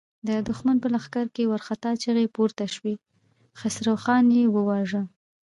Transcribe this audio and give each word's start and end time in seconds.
د 0.27 0.29
دښمن 0.49 0.77
په 0.83 0.87
لښکر 0.93 1.25
کې 1.35 1.49
وارخطا 1.51 1.91
چيغې 2.01 2.25
پورته 2.35 2.65
شوې: 2.75 2.93
خسرو 3.59 3.93
خان 4.03 4.25
يې 4.37 4.43
وواژه! 4.55 5.01